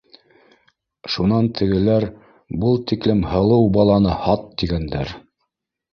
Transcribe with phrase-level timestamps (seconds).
[1.15, 2.07] Шунан тегеләр
[2.63, 5.17] был тиклем һылыу баланы һат тигәндәр.